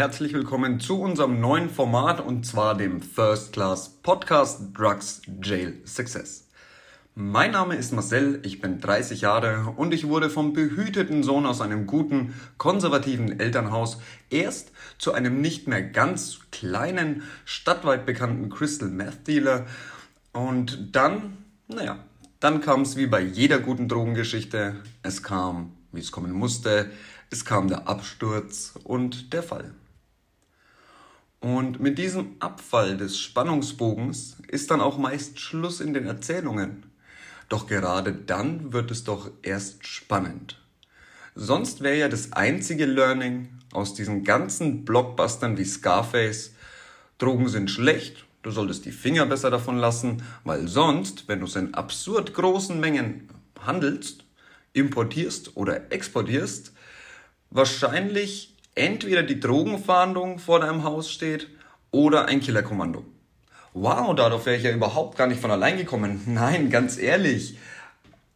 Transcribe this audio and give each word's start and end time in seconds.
herzlich 0.00 0.32
willkommen 0.32 0.80
zu 0.80 0.98
unserem 0.98 1.42
neuen 1.42 1.68
Format 1.68 2.24
und 2.24 2.46
zwar 2.46 2.74
dem 2.74 3.02
First 3.02 3.52
Class 3.52 3.98
Podcast 4.02 4.62
Drugs 4.72 5.20
Jail 5.42 5.78
Success. 5.84 6.48
Mein 7.14 7.50
Name 7.50 7.76
ist 7.76 7.92
Marcel, 7.92 8.40
ich 8.42 8.62
bin 8.62 8.80
30 8.80 9.20
Jahre 9.20 9.74
und 9.76 9.92
ich 9.92 10.08
wurde 10.08 10.30
vom 10.30 10.54
behüteten 10.54 11.22
Sohn 11.22 11.44
aus 11.44 11.60
einem 11.60 11.86
guten, 11.86 12.32
konservativen 12.56 13.38
Elternhaus 13.38 14.00
erst 14.30 14.72
zu 14.96 15.12
einem 15.12 15.42
nicht 15.42 15.68
mehr 15.68 15.82
ganz 15.82 16.38
kleinen, 16.50 17.22
stadtweit 17.44 18.06
bekannten 18.06 18.48
Crystal 18.48 18.88
Meth 18.88 19.28
Dealer 19.28 19.66
und 20.32 20.96
dann, 20.96 21.44
naja, 21.68 21.98
dann 22.40 22.62
kam 22.62 22.80
es 22.80 22.96
wie 22.96 23.06
bei 23.06 23.20
jeder 23.20 23.58
guten 23.58 23.86
Drogengeschichte, 23.86 24.76
es 25.02 25.22
kam, 25.22 25.72
wie 25.92 26.00
es 26.00 26.10
kommen 26.10 26.32
musste, 26.32 26.90
es 27.28 27.44
kam 27.44 27.68
der 27.68 27.86
Absturz 27.86 28.72
und 28.82 29.34
der 29.34 29.42
Fall. 29.42 29.74
Und 31.40 31.80
mit 31.80 31.96
diesem 31.96 32.36
Abfall 32.38 32.98
des 32.98 33.18
Spannungsbogens 33.18 34.36
ist 34.48 34.70
dann 34.70 34.82
auch 34.82 34.98
meist 34.98 35.40
Schluss 35.40 35.80
in 35.80 35.94
den 35.94 36.06
Erzählungen. 36.06 36.84
Doch 37.48 37.66
gerade 37.66 38.12
dann 38.12 38.74
wird 38.74 38.90
es 38.90 39.04
doch 39.04 39.30
erst 39.42 39.86
spannend. 39.86 40.60
Sonst 41.34 41.80
wäre 41.80 41.96
ja 41.96 42.08
das 42.08 42.32
einzige 42.32 42.84
Learning 42.84 43.48
aus 43.72 43.94
diesen 43.94 44.24
ganzen 44.24 44.84
Blockbustern 44.84 45.56
wie 45.56 45.64
Scarface, 45.64 46.52
Drogen 47.18 47.48
sind 47.48 47.70
schlecht, 47.70 48.24
du 48.42 48.50
solltest 48.50 48.84
die 48.84 48.92
Finger 48.92 49.26
besser 49.26 49.50
davon 49.50 49.78
lassen, 49.78 50.22
weil 50.44 50.68
sonst, 50.68 51.28
wenn 51.28 51.40
du 51.40 51.46
es 51.46 51.56
in 51.56 51.74
absurd 51.74 52.34
großen 52.34 52.78
Mengen 52.78 53.28
handelst, 53.60 54.24
importierst 54.72 55.56
oder 55.56 55.92
exportierst, 55.92 56.72
wahrscheinlich 57.50 58.49
entweder 58.74 59.22
die 59.22 59.40
Drogenfahndung 59.40 60.38
vor 60.38 60.60
deinem 60.60 60.84
Haus 60.84 61.10
steht 61.10 61.48
oder 61.90 62.26
ein 62.26 62.40
Killerkommando. 62.40 63.04
Wow, 63.72 64.14
darauf 64.16 64.46
wäre 64.46 64.56
ich 64.56 64.64
ja 64.64 64.72
überhaupt 64.72 65.16
gar 65.16 65.26
nicht 65.26 65.40
von 65.40 65.50
allein 65.50 65.76
gekommen. 65.76 66.22
Nein, 66.26 66.70
ganz 66.70 66.98
ehrlich. 66.98 67.58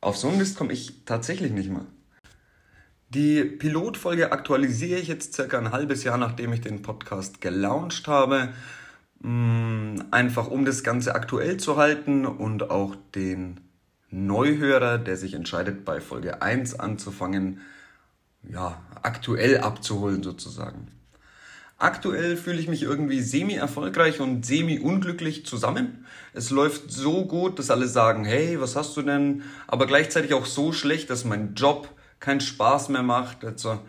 Auf 0.00 0.16
so 0.16 0.28
einen 0.28 0.38
Mist 0.38 0.56
komme 0.56 0.72
ich 0.72 1.04
tatsächlich 1.04 1.52
nicht 1.52 1.70
mal. 1.70 1.86
Die 3.08 3.44
Pilotfolge 3.44 4.32
aktualisiere 4.32 4.98
ich 4.98 5.08
jetzt 5.08 5.34
circa 5.34 5.58
ein 5.58 5.72
halbes 5.72 6.04
Jahr, 6.04 6.18
nachdem 6.18 6.52
ich 6.52 6.60
den 6.60 6.82
Podcast 6.82 7.40
gelauncht 7.40 8.08
habe. 8.08 8.52
Mm, 9.20 10.00
einfach 10.10 10.48
um 10.48 10.64
das 10.64 10.82
Ganze 10.82 11.14
aktuell 11.14 11.56
zu 11.56 11.76
halten 11.76 12.26
und 12.26 12.70
auch 12.70 12.96
den 13.14 13.60
Neuhörer, 14.10 14.98
der 14.98 15.16
sich 15.16 15.34
entscheidet, 15.34 15.84
bei 15.84 16.00
Folge 16.00 16.42
1 16.42 16.78
anzufangen, 16.78 17.60
ja, 18.50 18.80
aktuell 19.02 19.58
abzuholen 19.58 20.22
sozusagen. 20.22 20.88
Aktuell 21.76 22.36
fühle 22.36 22.60
ich 22.60 22.68
mich 22.68 22.82
irgendwie 22.82 23.20
semi-erfolgreich 23.20 24.20
und 24.20 24.46
semi-unglücklich 24.46 25.44
zusammen. 25.44 26.06
Es 26.32 26.50
läuft 26.50 26.90
so 26.90 27.26
gut, 27.26 27.58
dass 27.58 27.70
alle 27.70 27.88
sagen, 27.88 28.24
hey, 28.24 28.60
was 28.60 28.76
hast 28.76 28.96
du 28.96 29.02
denn? 29.02 29.42
Aber 29.66 29.86
gleichzeitig 29.86 30.34
auch 30.34 30.46
so 30.46 30.72
schlecht, 30.72 31.10
dass 31.10 31.24
mein 31.24 31.54
Job 31.54 31.88
keinen 32.20 32.40
Spaß 32.40 32.90
mehr 32.90 33.02
macht. 33.02 33.44
Also, 33.44 33.80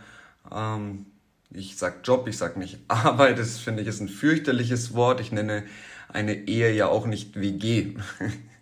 ähm, 0.51 1.05
ich 1.51 1.77
sag 1.77 2.05
Job, 2.05 2.27
ich 2.27 2.37
sag 2.37 2.57
nicht 2.57 2.79
Arbeit, 2.87 3.39
das 3.39 3.59
finde 3.59 3.83
ich 3.83 3.87
ist 3.87 4.01
ein 4.01 4.09
fürchterliches 4.09 4.93
Wort. 4.93 5.21
Ich 5.21 5.31
nenne 5.31 5.63
eine 6.09 6.47
Ehe 6.47 6.73
ja 6.73 6.87
auch 6.87 7.05
nicht 7.05 7.39
WG. 7.39 7.95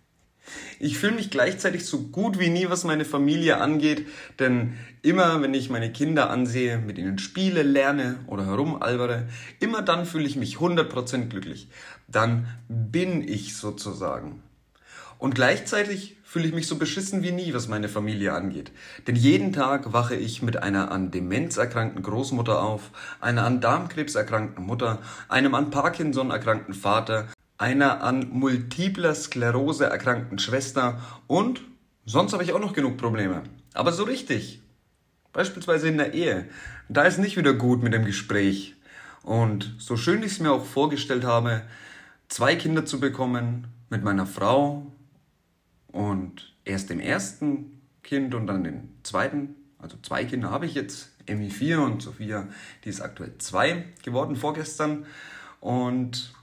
Ich 0.78 0.98
fühle 0.98 1.14
mich 1.14 1.30
gleichzeitig 1.30 1.86
so 1.86 2.02
gut 2.02 2.38
wie 2.38 2.50
nie, 2.50 2.68
was 2.68 2.84
meine 2.84 3.04
Familie 3.04 3.60
angeht, 3.60 4.06
denn 4.38 4.74
immer 5.02 5.40
wenn 5.42 5.54
ich 5.54 5.70
meine 5.70 5.92
Kinder 5.92 6.30
ansehe, 6.30 6.78
mit 6.78 6.98
ihnen 6.98 7.18
spiele, 7.18 7.62
lerne 7.62 8.18
oder 8.26 8.46
herumalbere, 8.46 9.26
immer 9.60 9.82
dann 9.82 10.06
fühle 10.06 10.26
ich 10.26 10.36
mich 10.36 10.56
100% 10.56 11.28
glücklich. 11.28 11.68
Dann 12.08 12.46
bin 12.68 13.26
ich 13.26 13.56
sozusagen. 13.56 14.42
Und 15.18 15.34
gleichzeitig 15.34 16.16
fühle 16.34 16.48
ich 16.48 16.52
mich 16.52 16.66
so 16.66 16.76
beschissen 16.76 17.22
wie 17.22 17.30
nie, 17.30 17.54
was 17.54 17.68
meine 17.68 17.88
Familie 17.88 18.32
angeht. 18.32 18.72
Denn 19.06 19.14
jeden 19.14 19.52
Tag 19.52 19.92
wache 19.92 20.16
ich 20.16 20.42
mit 20.42 20.62
einer 20.62 20.90
an 20.90 21.12
Demenz 21.12 21.56
erkrankten 21.56 22.02
Großmutter 22.02 22.60
auf, 22.60 22.90
einer 23.20 23.44
an 23.44 23.60
Darmkrebs 23.60 24.16
erkrankten 24.16 24.66
Mutter, 24.66 24.98
einem 25.28 25.54
an 25.54 25.70
Parkinson 25.70 26.32
erkrankten 26.32 26.74
Vater, 26.74 27.28
einer 27.58 28.02
an 28.02 28.28
multipler 28.30 29.14
Sklerose 29.14 29.86
erkrankten 29.86 30.38
Schwester 30.38 31.00
und 31.26 31.62
sonst 32.04 32.32
habe 32.32 32.42
ich 32.42 32.52
auch 32.52 32.60
noch 32.60 32.72
genug 32.72 32.96
Probleme. 32.96 33.42
Aber 33.74 33.92
so 33.92 34.04
richtig. 34.04 34.60
Beispielsweise 35.32 35.88
in 35.88 35.98
der 35.98 36.14
Ehe. 36.14 36.48
Da 36.88 37.02
ist 37.02 37.18
nicht 37.18 37.36
wieder 37.36 37.54
gut 37.54 37.82
mit 37.82 37.92
dem 37.92 38.04
Gespräch. 38.04 38.76
Und 39.22 39.74
so 39.78 39.96
schön 39.96 40.22
ich 40.22 40.32
es 40.32 40.40
mir 40.40 40.52
auch 40.52 40.64
vorgestellt 40.64 41.24
habe, 41.24 41.62
zwei 42.28 42.56
Kinder 42.56 42.84
zu 42.84 43.00
bekommen 43.00 43.66
mit 43.90 44.04
meiner 44.04 44.26
Frau 44.26 44.86
und 45.88 46.52
erst 46.64 46.90
dem 46.90 47.00
ersten 47.00 47.80
Kind 48.02 48.34
und 48.34 48.46
dann 48.46 48.64
den 48.64 48.90
zweiten, 49.02 49.54
also 49.78 49.96
zwei 50.02 50.24
Kinder 50.24 50.50
habe 50.50 50.66
ich 50.66 50.74
jetzt, 50.74 51.10
Emmy 51.26 51.48
4 51.48 51.80
und 51.80 52.02
Sophia, 52.02 52.48
die 52.84 52.90
ist 52.90 53.00
aktuell 53.00 53.32
zwei 53.38 53.84
geworden 54.02 54.36
vorgestern. 54.36 55.06
Und 55.60 56.34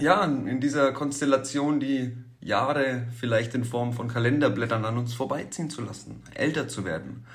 ja, 0.00 0.24
in 0.24 0.60
dieser 0.60 0.92
Konstellation 0.92 1.80
die 1.80 2.16
Jahre 2.40 3.06
vielleicht 3.18 3.54
in 3.54 3.64
Form 3.64 3.92
von 3.92 4.08
Kalenderblättern 4.08 4.84
an 4.84 4.96
uns 4.96 5.14
vorbeiziehen 5.14 5.70
zu 5.70 5.82
lassen, 5.82 6.22
älter 6.34 6.68
zu 6.68 6.84
werden, 6.84 7.26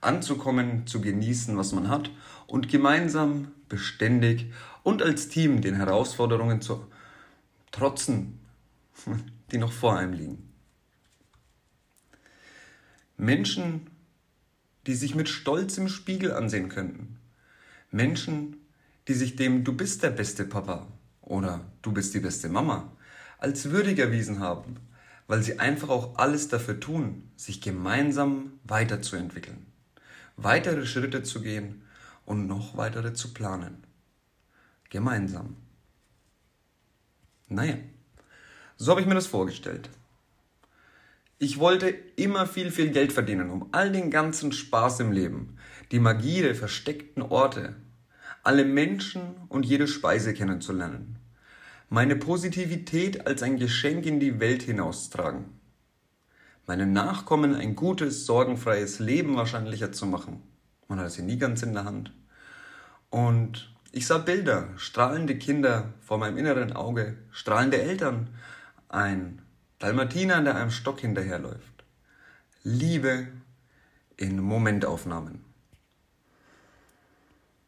anzukommen, 0.00 0.86
zu 0.86 1.00
genießen, 1.00 1.56
was 1.56 1.72
man 1.72 1.88
hat 1.88 2.10
und 2.46 2.68
gemeinsam, 2.68 3.48
beständig 3.68 4.52
und 4.82 5.02
als 5.02 5.28
Team 5.28 5.62
den 5.62 5.74
Herausforderungen 5.74 6.60
zu 6.60 6.86
trotzen, 7.70 8.38
die 9.50 9.58
noch 9.58 9.72
vor 9.72 9.98
einem 9.98 10.12
liegen. 10.12 10.48
Menschen, 13.16 13.88
die 14.86 14.94
sich 14.94 15.14
mit 15.14 15.28
Stolz 15.28 15.78
im 15.78 15.88
Spiegel 15.88 16.32
ansehen 16.32 16.68
könnten. 16.68 17.18
Menschen, 17.90 18.56
die 19.06 19.14
sich 19.14 19.36
dem 19.36 19.64
Du 19.64 19.76
bist 19.76 20.02
der 20.02 20.10
beste 20.10 20.44
Papa 20.44 20.91
oder 21.32 21.64
du 21.80 21.92
bist 21.92 22.12
die 22.12 22.20
beste 22.20 22.50
Mama 22.50 22.92
als 23.38 23.70
würdig 23.70 23.98
erwiesen 23.98 24.38
haben, 24.38 24.76
weil 25.26 25.42
sie 25.42 25.58
einfach 25.58 25.88
auch 25.88 26.18
alles 26.18 26.48
dafür 26.48 26.78
tun, 26.78 27.30
sich 27.36 27.62
gemeinsam 27.62 28.60
weiterzuentwickeln, 28.64 29.66
weitere 30.36 30.84
Schritte 30.84 31.22
zu 31.22 31.40
gehen 31.40 31.82
und 32.26 32.46
noch 32.46 32.76
weitere 32.76 33.14
zu 33.14 33.32
planen. 33.32 33.82
Gemeinsam. 34.90 35.56
Naja, 37.48 37.76
so 38.76 38.90
habe 38.90 39.00
ich 39.00 39.06
mir 39.06 39.14
das 39.14 39.26
vorgestellt. 39.26 39.88
Ich 41.38 41.58
wollte 41.58 41.88
immer 42.16 42.46
viel, 42.46 42.70
viel 42.70 42.90
Geld 42.90 43.12
verdienen, 43.12 43.48
um 43.48 43.70
all 43.72 43.90
den 43.90 44.10
ganzen 44.10 44.52
Spaß 44.52 45.00
im 45.00 45.12
Leben, 45.12 45.56
die 45.92 45.98
Magie 45.98 46.42
der 46.42 46.54
versteckten 46.54 47.22
Orte, 47.22 47.74
alle 48.42 48.66
Menschen 48.66 49.22
und 49.48 49.64
jede 49.64 49.88
Speise 49.88 50.34
kennenzulernen. 50.34 51.21
Meine 51.94 52.16
Positivität 52.16 53.26
als 53.26 53.42
ein 53.42 53.58
Geschenk 53.58 54.06
in 54.06 54.18
die 54.18 54.40
Welt 54.40 54.62
hinaustragen. 54.62 55.60
Meinen 56.66 56.94
Nachkommen 56.94 57.54
ein 57.54 57.76
gutes, 57.76 58.24
sorgenfreies 58.24 58.98
Leben 58.98 59.36
wahrscheinlicher 59.36 59.92
zu 59.92 60.06
machen. 60.06 60.42
Man 60.88 60.98
hat 60.98 61.14
ja 61.18 61.22
nie 61.22 61.36
ganz 61.36 61.62
in 61.62 61.74
der 61.74 61.84
Hand. 61.84 62.14
Und 63.10 63.74
ich 63.90 64.06
sah 64.06 64.16
Bilder, 64.16 64.70
strahlende 64.76 65.36
Kinder 65.36 65.92
vor 66.00 66.16
meinem 66.16 66.38
inneren 66.38 66.72
Auge, 66.72 67.18
strahlende 67.30 67.82
Eltern, 67.82 68.30
ein 68.88 69.42
Dalmatiner, 69.78 70.40
der 70.40 70.56
einem 70.56 70.70
Stock 70.70 70.98
hinterherläuft. 71.00 71.84
Liebe 72.62 73.26
in 74.16 74.40
Momentaufnahmen. 74.40 75.44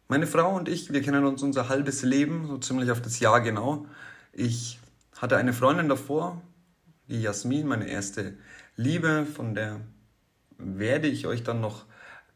Meine 0.08 0.26
Frau 0.26 0.56
und 0.56 0.70
ich, 0.70 0.90
wir 0.94 1.02
kennen 1.02 1.26
uns 1.26 1.42
unser 1.42 1.68
halbes 1.68 2.02
Leben, 2.02 2.46
so 2.46 2.56
ziemlich 2.56 2.90
auf 2.90 3.02
das 3.02 3.20
Jahr 3.20 3.42
genau. 3.42 3.86
Ich 4.36 4.80
hatte 5.16 5.36
eine 5.36 5.52
Freundin 5.52 5.88
davor, 5.88 6.42
die 7.08 7.22
Jasmin, 7.22 7.68
meine 7.68 7.86
erste 7.86 8.36
Liebe, 8.74 9.26
von 9.26 9.54
der 9.54 9.80
werde 10.58 11.06
ich 11.06 11.28
euch 11.28 11.44
dann 11.44 11.60
noch 11.60 11.84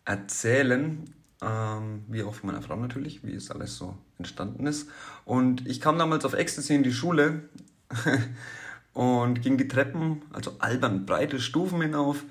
erzählen, 0.05 1.12
ähm, 1.43 2.05
wie 2.06 2.23
auch 2.23 2.35
von 2.35 2.50
meiner 2.50 2.62
Frau 2.62 2.77
natürlich, 2.77 3.25
wie 3.25 3.35
es 3.35 3.50
alles 3.50 3.77
so 3.77 3.99
entstanden 4.17 4.67
ist. 4.67 4.89
Und 5.25 5.67
ich 5.67 5.81
kam 5.81 5.99
damals 5.99 6.25
auf 6.25 6.35
Ecstasy 6.35 6.77
in 6.77 6.85
die 6.85 6.93
Schule 6.93 7.49
und 8.93 9.43
ging 9.43 9.59
die 9.59 9.67
Treppen, 9.67 10.23
also 10.33 10.55
albern 10.61 11.05
breite 11.05 11.41
Stufen 11.41 11.83
hinauf 11.83 12.25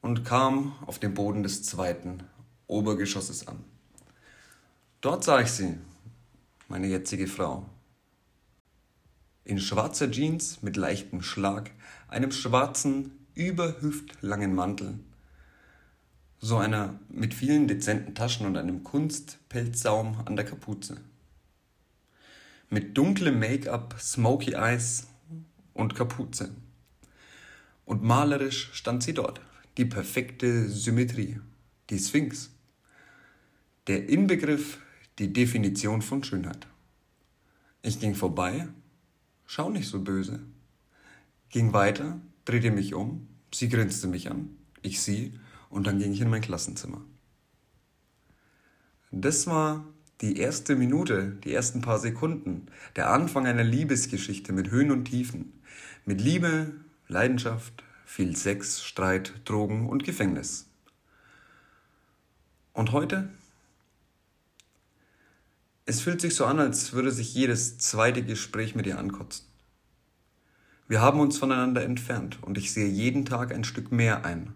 und 0.00 0.24
kam 0.24 0.72
auf 0.86 0.98
den 0.98 1.12
Boden 1.12 1.42
des 1.42 1.62
zweiten 1.62 2.22
Obergeschosses 2.68 3.48
an. 3.48 3.62
Dort 5.02 5.24
sah 5.24 5.40
ich 5.40 5.52
sie, 5.52 5.76
meine 6.68 6.86
jetzige 6.86 7.26
Frau. 7.26 7.66
In 9.46 9.60
schwarzer 9.60 10.10
Jeans 10.10 10.62
mit 10.62 10.76
leichtem 10.78 11.20
Schlag, 11.20 11.70
einem 12.08 12.32
schwarzen, 12.32 13.10
überhüftlangen 13.34 14.54
Mantel 14.54 14.98
So 16.38 16.56
einer 16.56 16.98
mit 17.10 17.34
vielen 17.34 17.68
dezenten 17.68 18.14
Taschen 18.14 18.46
und 18.46 18.56
einem 18.56 18.84
Kunstpelzsaum 18.84 20.22
an 20.24 20.36
der 20.36 20.46
Kapuze. 20.46 20.96
Mit 22.70 22.96
dunklem 22.96 23.38
Make-up, 23.38 23.96
Smoky 24.00 24.52
Eyes 24.54 25.08
und 25.74 25.94
Kapuze. 25.94 26.50
Und 27.84 28.02
malerisch 28.02 28.70
stand 28.72 29.02
sie 29.02 29.12
dort, 29.12 29.42
die 29.76 29.84
perfekte 29.84 30.70
Symmetrie, 30.70 31.38
die 31.90 31.98
Sphinx. 31.98 32.50
Der 33.88 34.08
Inbegriff, 34.08 34.78
die 35.18 35.34
Definition 35.34 36.00
von 36.00 36.24
Schönheit. 36.24 36.66
Ich 37.82 38.00
ging 38.00 38.14
vorbei, 38.14 38.68
schau 39.46 39.70
nicht 39.70 39.88
so 39.88 40.00
böse. 40.00 40.40
Ging 41.50 41.72
weiter, 41.72 42.20
drehte 42.44 42.70
mich 42.70 42.94
um, 42.94 43.28
sie 43.52 43.68
grinste 43.68 44.06
mich 44.08 44.30
an, 44.30 44.56
ich 44.82 45.00
sie 45.00 45.38
und 45.70 45.86
dann 45.86 45.98
ging 45.98 46.12
ich 46.12 46.20
in 46.20 46.30
mein 46.30 46.42
Klassenzimmer. 46.42 47.00
Das 49.10 49.46
war 49.46 49.84
die 50.20 50.38
erste 50.38 50.76
Minute, 50.76 51.36
die 51.44 51.52
ersten 51.52 51.80
paar 51.80 51.98
Sekunden, 51.98 52.66
der 52.96 53.10
Anfang 53.10 53.46
einer 53.46 53.64
Liebesgeschichte 53.64 54.52
mit 54.52 54.70
Höhen 54.70 54.90
und 54.90 55.04
Tiefen, 55.04 55.60
mit 56.04 56.20
Liebe, 56.20 56.72
Leidenschaft, 57.08 57.84
viel 58.04 58.36
Sex, 58.36 58.82
Streit, 58.82 59.32
Drogen 59.44 59.88
und 59.88 60.04
Gefängnis. 60.04 60.68
Und 62.72 62.92
heute? 62.92 63.28
Es 65.86 66.00
fühlt 66.00 66.20
sich 66.20 66.34
so 66.34 66.46
an, 66.46 66.60
als 66.60 66.94
würde 66.94 67.10
sich 67.10 67.34
jedes 67.34 67.76
zweite 67.76 68.24
Gespräch 68.24 68.74
mit 68.74 68.86
ihr 68.86 68.98
ankotzen. 68.98 69.46
Wir 70.88 71.00
haben 71.00 71.20
uns 71.20 71.38
voneinander 71.38 71.82
entfernt 71.82 72.42
und 72.42 72.56
ich 72.56 72.72
sehe 72.72 72.88
jeden 72.88 73.24
Tag 73.24 73.52
ein 73.52 73.64
Stück 73.64 73.92
mehr 73.92 74.24
ein, 74.24 74.54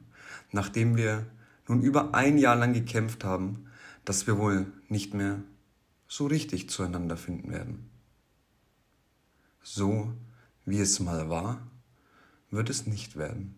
nachdem 0.53 0.97
wir 0.97 1.27
nun 1.67 1.83
über 1.83 2.15
ein 2.15 2.39
Jahr 2.39 2.57
lang 2.57 2.73
gekämpft 2.73 3.25
haben, 3.25 3.67
dass 4.05 4.27
wir 4.27 4.39
wohl 4.39 4.73
nicht 4.89 5.13
mehr 5.13 5.43
so 6.07 6.27
richtig 6.27 6.71
zueinander 6.71 7.19
finden 7.19 7.51
werden. 7.51 7.91
So 9.63 10.15
wie 10.65 10.81
es 10.81 10.99
mal 11.01 11.29
war, 11.29 11.67
wird 12.51 12.71
es 12.71 12.87
nicht 12.87 13.17
werden. 13.17 13.55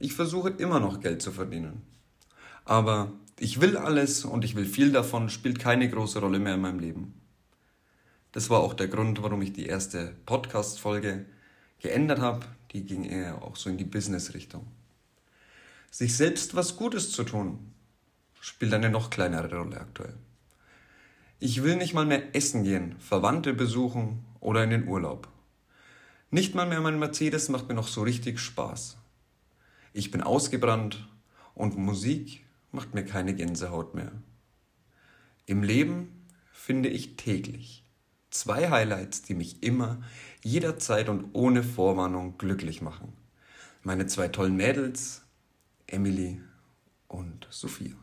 Ich 0.00 0.14
versuche 0.14 0.50
immer 0.50 0.80
noch 0.80 1.00
Geld 1.00 1.22
zu 1.22 1.30
verdienen. 1.30 1.82
Aber 2.64 3.12
ich 3.42 3.60
will 3.60 3.76
alles 3.76 4.24
und 4.24 4.44
ich 4.44 4.54
will 4.54 4.66
viel 4.66 4.92
davon 4.92 5.28
spielt 5.28 5.58
keine 5.58 5.90
große 5.90 6.20
Rolle 6.20 6.38
mehr 6.38 6.54
in 6.54 6.60
meinem 6.60 6.78
Leben. 6.78 7.20
Das 8.30 8.50
war 8.50 8.60
auch 8.60 8.72
der 8.72 8.86
Grund, 8.86 9.20
warum 9.20 9.42
ich 9.42 9.52
die 9.52 9.66
erste 9.66 10.14
Podcast-Folge 10.26 11.26
geändert 11.80 12.20
habe. 12.20 12.46
Die 12.70 12.84
ging 12.84 13.02
eher 13.02 13.42
auch 13.42 13.56
so 13.56 13.68
in 13.68 13.78
die 13.78 13.84
Business-Richtung. 13.84 14.68
Sich 15.90 16.16
selbst 16.16 16.54
was 16.54 16.76
Gutes 16.76 17.10
zu 17.10 17.24
tun, 17.24 17.72
spielt 18.40 18.72
eine 18.74 18.90
noch 18.90 19.10
kleinere 19.10 19.56
Rolle 19.56 19.80
aktuell. 19.80 20.14
Ich 21.40 21.64
will 21.64 21.74
nicht 21.74 21.94
mal 21.94 22.06
mehr 22.06 22.36
essen 22.36 22.62
gehen, 22.62 22.94
Verwandte 23.00 23.54
besuchen 23.54 24.24
oder 24.38 24.62
in 24.62 24.70
den 24.70 24.86
Urlaub. 24.86 25.26
Nicht 26.30 26.54
mal 26.54 26.68
mehr 26.68 26.80
mein 26.80 27.00
Mercedes 27.00 27.48
macht 27.48 27.66
mir 27.66 27.74
noch 27.74 27.88
so 27.88 28.02
richtig 28.02 28.38
Spaß. 28.38 28.98
Ich 29.92 30.12
bin 30.12 30.20
ausgebrannt 30.20 31.08
und 31.54 31.76
Musik 31.76 32.44
macht 32.72 32.94
mir 32.94 33.04
keine 33.04 33.34
Gänsehaut 33.34 33.94
mehr. 33.94 34.12
Im 35.46 35.62
Leben 35.62 36.26
finde 36.52 36.88
ich 36.88 37.16
täglich 37.16 37.82
zwei 38.32 38.70
Highlights, 38.70 39.22
die 39.22 39.34
mich 39.34 39.62
immer, 39.62 40.02
jederzeit 40.42 41.08
und 41.08 41.30
ohne 41.34 41.62
Vorwarnung 41.62 42.38
glücklich 42.38 42.82
machen. 42.82 43.12
Meine 43.82 44.06
zwei 44.06 44.28
tollen 44.28 44.56
Mädels, 44.56 45.22
Emily 45.86 46.40
und 47.08 47.46
Sophia. 47.50 47.94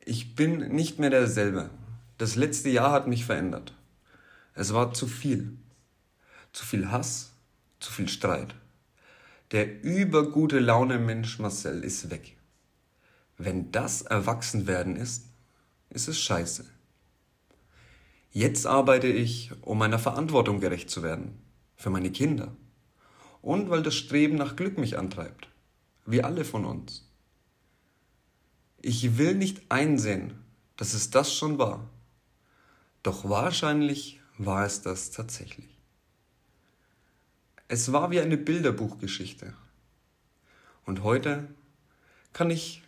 Ich 0.00 0.34
bin 0.34 0.74
nicht 0.74 0.98
mehr 0.98 1.10
derselbe. 1.10 1.70
Das 2.18 2.36
letzte 2.36 2.70
Jahr 2.70 2.92
hat 2.92 3.06
mich 3.06 3.24
verändert. 3.24 3.74
Es 4.54 4.72
war 4.72 4.92
zu 4.94 5.06
viel. 5.06 5.56
Zu 6.52 6.64
viel 6.64 6.90
Hass, 6.90 7.32
zu 7.78 7.92
viel 7.92 8.08
Streit. 8.08 8.54
Der 9.52 9.82
übergute 9.82 10.58
Laune 10.58 10.98
Mensch 10.98 11.38
Marcel 11.38 11.84
ist 11.84 12.10
weg. 12.10 12.36
Wenn 13.42 13.72
das 13.72 14.02
Erwachsenwerden 14.02 14.96
ist, 14.96 15.24
ist 15.88 16.08
es 16.08 16.20
scheiße. 16.20 16.66
Jetzt 18.32 18.66
arbeite 18.66 19.06
ich, 19.06 19.50
um 19.62 19.78
meiner 19.78 19.98
Verantwortung 19.98 20.60
gerecht 20.60 20.90
zu 20.90 21.02
werden. 21.02 21.40
Für 21.74 21.88
meine 21.88 22.12
Kinder. 22.12 22.54
Und 23.40 23.70
weil 23.70 23.82
das 23.82 23.94
Streben 23.94 24.36
nach 24.36 24.56
Glück 24.56 24.76
mich 24.76 24.98
antreibt. 24.98 25.48
Wie 26.04 26.22
alle 26.22 26.44
von 26.44 26.66
uns. 26.66 27.08
Ich 28.82 29.16
will 29.16 29.34
nicht 29.34 29.62
einsehen, 29.70 30.34
dass 30.76 30.92
es 30.92 31.08
das 31.08 31.34
schon 31.34 31.56
war. 31.56 31.88
Doch 33.02 33.26
wahrscheinlich 33.26 34.20
war 34.36 34.66
es 34.66 34.82
das 34.82 35.12
tatsächlich. 35.12 35.78
Es 37.68 37.90
war 37.90 38.10
wie 38.10 38.20
eine 38.20 38.36
Bilderbuchgeschichte. 38.36 39.54
Und 40.84 41.02
heute 41.04 41.48
kann 42.34 42.50
ich 42.50 42.82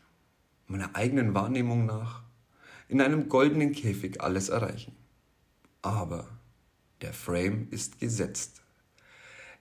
meiner 0.72 0.96
eigenen 0.96 1.34
Wahrnehmung 1.34 1.86
nach 1.86 2.22
in 2.88 3.00
einem 3.00 3.28
goldenen 3.28 3.72
Käfig 3.72 4.20
alles 4.20 4.48
erreichen. 4.48 4.96
Aber 5.82 6.28
der 7.00 7.12
Frame 7.12 7.68
ist 7.70 8.00
gesetzt 8.00 8.62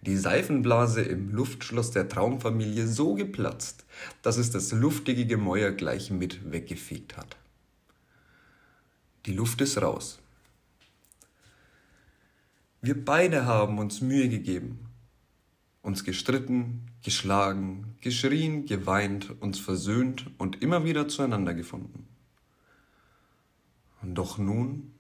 die 0.02 0.18
Seifenblase 0.18 1.02
im 1.04 1.30
Luftschloss 1.30 1.92
der 1.92 2.10
Traumfamilie 2.10 2.88
so 2.88 3.14
geplatzt, 3.14 3.86
dass 4.24 4.38
es 4.38 4.50
das 4.50 4.72
luftige 4.72 5.28
Gemäuer 5.28 5.72
gleich 5.72 6.10
mit 6.10 6.52
weggefegt 6.52 7.18
hat. 7.18 7.38
Die 9.28 9.34
Luft 9.34 9.62
ist 9.62 9.80
raus. 9.80 10.20
Wir 12.82 13.06
beide 13.06 13.46
haben 13.46 13.78
uns 13.78 14.02
Mühe 14.02 14.28
gegeben, 14.28 14.88
uns 15.82 16.04
gestritten, 16.04 16.92
geschlagen, 17.04 17.96
geschrien, 18.02 18.66
geweint, 18.66 19.42
uns 19.42 19.60
versöhnt 19.60 20.30
und 20.38 20.62
immer 20.62 20.86
wieder 20.86 21.08
zueinander 21.08 21.54
gefunden. 21.54 22.08
Und 24.02 24.16
doch 24.16 24.38
nun 24.38 24.94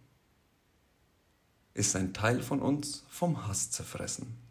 ist 1.73 1.95
ein 1.95 2.13
Teil 2.13 2.41
von 2.41 2.59
uns 2.59 3.05
vom 3.09 3.47
Hass 3.47 3.71
zerfressen 3.71 4.41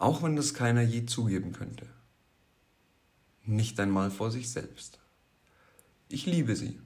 auch 0.00 0.22
wenn 0.22 0.34
das 0.34 0.54
keiner 0.54 0.80
je 0.80 1.04
zugeben 1.04 1.52
könnte. 1.52 1.86
Nicht 3.44 3.78
einmal 3.78 4.10
vor 4.10 4.30
sich 4.30 4.50
selbst. 4.50 4.98
Ich 6.08 6.24
liebe 6.24 6.56
sie 6.56 6.80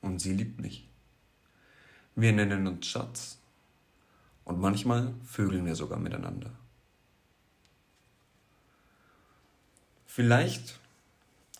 und 0.00 0.20
sie 0.20 0.32
liebt 0.32 0.58
mich. 0.58 0.88
Wir 2.16 2.32
nennen 2.32 2.66
uns 2.66 2.86
Schatz 2.86 3.38
und 4.44 4.60
manchmal 4.60 5.14
vögeln 5.24 5.66
wir 5.66 5.74
sogar 5.74 5.98
miteinander. 5.98 6.50
Vielleicht 10.06 10.78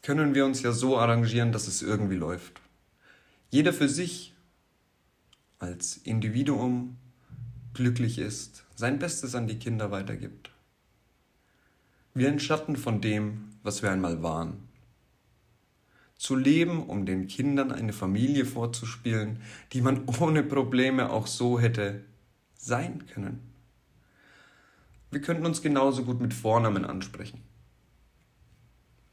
können 0.02 0.34
wir 0.34 0.44
uns 0.44 0.62
ja 0.62 0.72
so 0.72 0.98
arrangieren, 0.98 1.52
dass 1.52 1.66
es 1.66 1.82
irgendwie 1.82 2.16
läuft. 2.16 2.60
Jeder 3.50 3.72
für 3.72 3.88
sich 3.88 4.34
als 5.58 5.96
Individuum 5.96 6.96
glücklich 7.72 8.18
ist, 8.18 8.64
sein 8.76 8.98
Bestes 8.98 9.34
an 9.34 9.48
die 9.48 9.58
Kinder 9.58 9.90
weitergibt 9.90 10.54
wie 12.14 12.28
ein 12.28 12.38
Schatten 12.38 12.76
von 12.76 13.00
dem, 13.00 13.50
was 13.62 13.82
wir 13.82 13.90
einmal 13.90 14.22
waren. 14.22 14.68
Zu 16.16 16.36
leben, 16.36 16.84
um 16.84 17.06
den 17.06 17.26
Kindern 17.26 17.72
eine 17.72 17.92
Familie 17.92 18.46
vorzuspielen, 18.46 19.40
die 19.72 19.80
man 19.80 20.04
ohne 20.20 20.44
Probleme 20.44 21.10
auch 21.10 21.26
so 21.26 21.58
hätte 21.58 22.04
sein 22.56 23.06
können. 23.06 23.40
Wir 25.10 25.20
könnten 25.20 25.46
uns 25.46 25.62
genauso 25.62 26.04
gut 26.04 26.20
mit 26.20 26.34
Vornamen 26.34 26.84
ansprechen. 26.84 27.40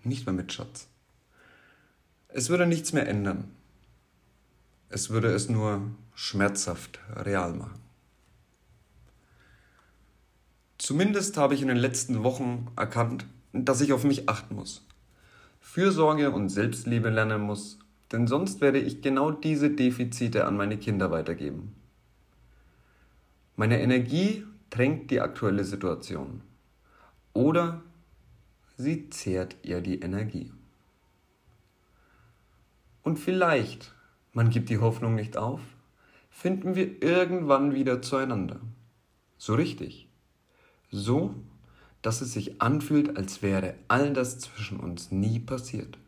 Nicht 0.03 0.25
mehr 0.25 0.33
mit 0.33 0.51
Schatz. 0.51 0.87
Es 2.29 2.49
würde 2.49 2.65
nichts 2.65 2.93
mehr 2.93 3.07
ändern. 3.07 3.51
Es 4.89 5.09
würde 5.09 5.29
es 5.29 5.47
nur 5.47 5.81
schmerzhaft 6.15 6.99
real 7.15 7.53
machen. 7.53 7.79
Zumindest 10.77 11.37
habe 11.37 11.53
ich 11.53 11.61
in 11.61 11.67
den 11.67 11.77
letzten 11.77 12.23
Wochen 12.23 12.67
erkannt, 12.75 13.27
dass 13.53 13.81
ich 13.81 13.93
auf 13.93 14.03
mich 14.03 14.27
achten 14.27 14.55
muss. 14.55 14.85
Fürsorge 15.59 16.31
und 16.31 16.49
Selbstliebe 16.49 17.09
lernen 17.09 17.41
muss, 17.41 17.77
denn 18.11 18.27
sonst 18.27 18.61
werde 18.61 18.79
ich 18.79 19.01
genau 19.01 19.31
diese 19.31 19.69
Defizite 19.69 20.45
an 20.45 20.57
meine 20.57 20.77
Kinder 20.77 21.11
weitergeben. 21.11 21.75
Meine 23.61 23.79
Energie 23.79 24.43
tränkt 24.71 25.11
die 25.11 25.21
aktuelle 25.21 25.63
Situation. 25.63 26.41
Oder 27.33 27.83
sie 28.75 29.11
zehrt 29.11 29.55
ihr 29.61 29.81
die 29.81 29.99
Energie. 29.99 30.51
Und 33.03 33.19
vielleicht, 33.19 33.93
man 34.33 34.49
gibt 34.49 34.69
die 34.69 34.79
Hoffnung 34.79 35.13
nicht 35.13 35.37
auf, 35.37 35.59
finden 36.31 36.73
wir 36.73 37.03
irgendwann 37.03 37.75
wieder 37.75 38.01
zueinander. 38.01 38.59
So 39.37 39.53
richtig 39.53 40.09
so, 40.89 41.35
dass 42.01 42.21
es 42.21 42.33
sich 42.33 42.63
anfühlt, 42.63 43.15
als 43.15 43.43
wäre 43.43 43.75
all 43.87 44.11
das 44.11 44.39
zwischen 44.39 44.79
uns 44.79 45.11
nie 45.11 45.37
passiert. 45.37 45.99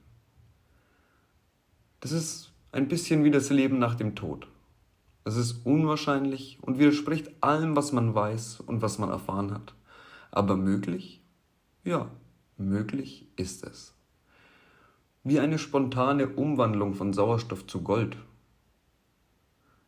Das 2.00 2.14
ist 2.14 2.52
ein 2.72 2.88
bisschen 2.88 3.24
wie 3.24 3.30
das 3.30 3.52
Leben 3.52 3.78
nach 3.78 3.94
dem 3.94 4.16
Tod. 4.16 4.48
Es 5.26 5.38
ist 5.38 5.66
unwahrscheinlich 5.66 6.58
und 6.62 6.80
widerspricht 6.80 7.32
allem, 7.42 7.76
was 7.76 7.92
man 7.94 8.14
weiß 8.14 8.60
und 8.62 8.82
was 8.82 9.00
man 9.00 9.10
erfahren 9.10 9.52
hat. 9.52 9.74
Aber 10.32 10.58
möglich? 10.58 11.24
Ja, 11.84 12.10
möglich 12.58 13.28
ist 13.38 13.64
es. 13.64 13.94
Wie 15.24 15.40
eine 15.40 15.58
spontane 15.58 16.28
Umwandlung 16.28 16.94
von 16.94 17.14
Sauerstoff 17.14 17.66
zu 17.68 17.82
Gold. 17.82 18.18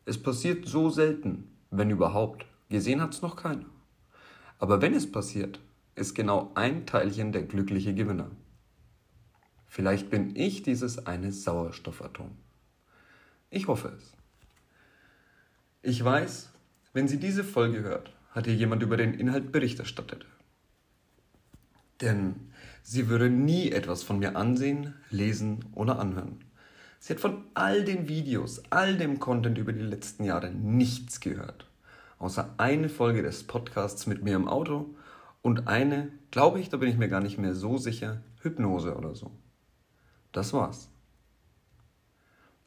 Es 0.06 0.22
passiert 0.22 0.66
so 0.66 0.88
selten, 0.88 1.50
wenn 1.70 1.90
überhaupt. 1.90 2.46
Gesehen 2.70 3.02
hat 3.02 3.12
es 3.12 3.22
noch 3.22 3.36
keiner. 3.36 3.66
Aber 4.58 4.80
wenn 4.80 4.94
es 4.94 5.10
passiert, 5.10 5.60
ist 5.94 6.14
genau 6.14 6.50
ein 6.54 6.86
Teilchen 6.86 7.32
der 7.32 7.42
glückliche 7.42 7.94
Gewinner. 7.94 8.30
Vielleicht 9.66 10.08
bin 10.08 10.34
ich 10.34 10.62
dieses 10.62 11.06
eine 11.06 11.32
Sauerstoffatom. 11.32 12.30
Ich 13.50 13.68
hoffe 13.68 13.92
es. 13.96 14.16
Ich 15.88 16.02
weiß, 16.02 16.50
wenn 16.94 17.06
sie 17.06 17.20
diese 17.20 17.44
Folge 17.44 17.84
hört, 17.84 18.10
hat 18.32 18.48
ihr 18.48 18.54
jemand 18.56 18.82
über 18.82 18.96
den 18.96 19.14
Inhalt 19.14 19.52
Bericht 19.52 19.78
erstattet. 19.78 20.26
Denn 22.00 22.50
sie 22.82 23.08
würde 23.08 23.30
nie 23.30 23.70
etwas 23.70 24.02
von 24.02 24.18
mir 24.18 24.34
ansehen, 24.34 24.94
lesen 25.10 25.64
oder 25.74 26.00
anhören. 26.00 26.40
Sie 26.98 27.12
hat 27.12 27.20
von 27.20 27.44
all 27.54 27.84
den 27.84 28.08
Videos, 28.08 28.64
all 28.70 28.96
dem 28.96 29.20
Content 29.20 29.58
über 29.58 29.72
die 29.72 29.84
letzten 29.84 30.24
Jahre 30.24 30.50
nichts 30.50 31.20
gehört. 31.20 31.68
Außer 32.18 32.54
eine 32.56 32.88
Folge 32.88 33.22
des 33.22 33.44
Podcasts 33.44 34.08
mit 34.08 34.24
mir 34.24 34.34
im 34.34 34.48
Auto 34.48 34.96
und 35.40 35.68
eine, 35.68 36.10
glaube 36.32 36.58
ich, 36.58 36.68
da 36.68 36.78
bin 36.78 36.88
ich 36.88 36.98
mir 36.98 37.08
gar 37.08 37.20
nicht 37.20 37.38
mehr 37.38 37.54
so 37.54 37.78
sicher, 37.78 38.24
Hypnose 38.40 38.96
oder 38.96 39.14
so. 39.14 39.30
Das 40.32 40.52
war's. 40.52 40.90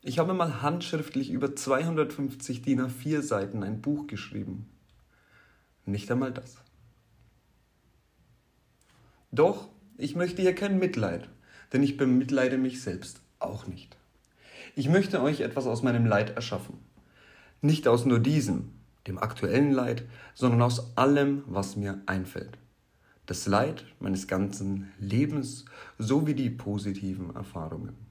Ich 0.01 0.17
habe 0.17 0.33
mal 0.33 0.61
handschriftlich 0.61 1.29
über 1.29 1.57
250 1.57 2.61
DIN 2.61 2.79
A4 2.79 3.21
Seiten 3.21 3.63
ein 3.63 3.81
Buch 3.81 4.07
geschrieben. 4.07 4.69
Nicht 5.85 6.09
einmal 6.09 6.31
das. 6.31 6.55
Doch, 9.31 9.67
ich 9.97 10.15
möchte 10.15 10.41
hier 10.41 10.55
kein 10.55 10.79
Mitleid, 10.79 11.27
denn 11.73 11.83
ich 11.83 11.97
bemitleide 11.97 12.57
mich 12.57 12.81
selbst 12.81 13.21
auch 13.39 13.67
nicht. 13.67 13.97
Ich 14.73 14.87
möchte 14.87 15.21
euch 15.21 15.41
etwas 15.41 15.67
aus 15.67 15.83
meinem 15.83 16.05
Leid 16.05 16.29
erschaffen. 16.29 16.79
Nicht 17.61 17.85
aus 17.85 18.05
nur 18.05 18.19
diesem, 18.19 18.71
dem 19.05 19.17
aktuellen 19.17 19.73
Leid, 19.73 20.03
sondern 20.33 20.61
aus 20.61 20.95
allem, 20.95 21.43
was 21.45 21.75
mir 21.75 22.01
einfällt. 22.05 22.57
Das 23.25 23.47
Leid 23.47 23.83
meines 23.99 24.27
ganzen 24.27 24.93
Lebens 24.97 25.65
sowie 25.97 26.35
die 26.35 26.49
positiven 26.49 27.35
Erfahrungen. 27.35 28.08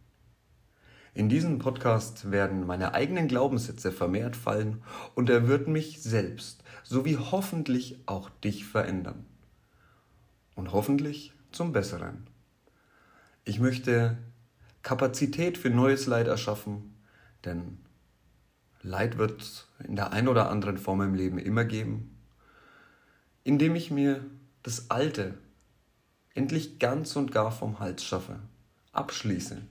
In 1.18 1.28
diesem 1.28 1.58
Podcast 1.58 2.30
werden 2.30 2.64
meine 2.64 2.94
eigenen 2.94 3.26
Glaubenssätze 3.26 3.90
vermehrt 3.90 4.36
fallen 4.36 4.84
und 5.16 5.28
er 5.28 5.48
wird 5.48 5.66
mich 5.66 6.00
selbst 6.00 6.62
sowie 6.84 7.16
hoffentlich 7.16 7.98
auch 8.06 8.30
dich 8.30 8.64
verändern. 8.64 9.26
Und 10.54 10.70
hoffentlich 10.70 11.32
zum 11.50 11.72
Besseren. 11.72 12.28
Ich 13.44 13.58
möchte 13.58 14.16
Kapazität 14.84 15.58
für 15.58 15.70
neues 15.70 16.06
Leid 16.06 16.28
erschaffen, 16.28 16.94
denn 17.44 17.78
Leid 18.82 19.18
wird 19.18 19.42
es 19.42 19.66
in 19.82 19.96
der 19.96 20.12
einen 20.12 20.28
oder 20.28 20.48
anderen 20.48 20.78
Form 20.78 21.00
im 21.00 21.14
Leben 21.14 21.38
immer 21.38 21.64
geben, 21.64 22.16
indem 23.42 23.74
ich 23.74 23.90
mir 23.90 24.24
das 24.62 24.88
Alte 24.88 25.34
endlich 26.34 26.78
ganz 26.78 27.16
und 27.16 27.32
gar 27.32 27.50
vom 27.50 27.80
Hals 27.80 28.04
schaffe, 28.04 28.38
abschließe 28.92 29.62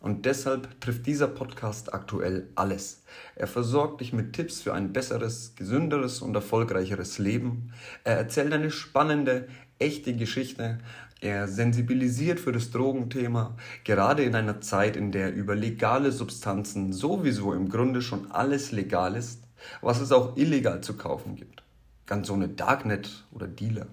und 0.00 0.26
deshalb 0.26 0.80
trifft 0.80 1.06
dieser 1.06 1.26
Podcast 1.26 1.92
aktuell 1.92 2.48
alles. 2.54 3.02
Er 3.34 3.48
versorgt 3.48 4.00
dich 4.00 4.12
mit 4.12 4.32
Tipps 4.32 4.60
für 4.60 4.72
ein 4.72 4.92
besseres, 4.92 5.54
gesünderes 5.56 6.22
und 6.22 6.34
erfolgreicheres 6.34 7.18
Leben. 7.18 7.72
Er 8.04 8.16
erzählt 8.16 8.52
eine 8.52 8.70
spannende, 8.70 9.48
echte 9.80 10.14
Geschichte. 10.14 10.78
Er 11.20 11.48
sensibilisiert 11.48 12.38
für 12.38 12.52
das 12.52 12.70
Drogenthema, 12.70 13.56
gerade 13.82 14.22
in 14.22 14.36
einer 14.36 14.60
Zeit, 14.60 14.96
in 14.96 15.10
der 15.10 15.34
über 15.34 15.56
legale 15.56 16.12
Substanzen 16.12 16.92
sowieso 16.92 17.52
im 17.52 17.68
Grunde 17.68 18.00
schon 18.00 18.30
alles 18.30 18.70
legal 18.70 19.16
ist, 19.16 19.42
was 19.80 20.00
es 20.00 20.12
auch 20.12 20.36
illegal 20.36 20.80
zu 20.80 20.96
kaufen 20.96 21.34
gibt. 21.34 21.64
Ganz 22.06 22.30
ohne 22.30 22.48
Darknet 22.48 23.24
oder 23.32 23.48
Dealer. 23.48 23.88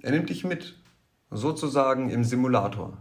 Er 0.00 0.10
nimmt 0.10 0.30
dich 0.30 0.42
mit, 0.42 0.76
sozusagen 1.30 2.10
im 2.10 2.24
Simulator, 2.24 2.98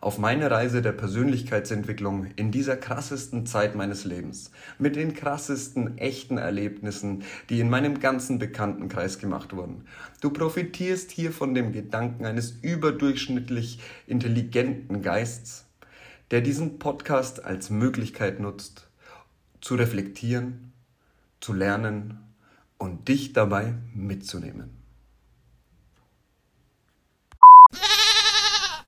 auf 0.00 0.18
meine 0.18 0.50
Reise 0.50 0.82
der 0.82 0.92
Persönlichkeitsentwicklung 0.92 2.26
in 2.36 2.50
dieser 2.50 2.76
krassesten 2.76 3.46
Zeit 3.46 3.74
meines 3.74 4.04
Lebens, 4.04 4.50
mit 4.78 4.96
den 4.96 5.14
krassesten 5.14 5.98
echten 5.98 6.38
Erlebnissen, 6.38 7.24
die 7.48 7.60
in 7.60 7.70
meinem 7.70 8.00
ganzen 8.00 8.38
Bekanntenkreis 8.38 9.18
gemacht 9.18 9.54
wurden. 9.54 9.84
Du 10.20 10.30
profitierst 10.30 11.10
hier 11.10 11.32
von 11.32 11.54
dem 11.54 11.72
Gedanken 11.72 12.24
eines 12.24 12.50
überdurchschnittlich 12.62 13.80
intelligenten 14.06 15.02
Geists, 15.02 15.64
der 16.30 16.40
diesen 16.40 16.78
Podcast 16.78 17.44
als 17.44 17.70
Möglichkeit 17.70 18.40
nutzt, 18.40 18.88
zu 19.60 19.76
reflektieren, 19.76 20.72
zu 21.40 21.52
lernen 21.52 22.18
und 22.78 23.08
dich 23.08 23.32
dabei 23.32 23.74
mitzunehmen. 23.94 24.75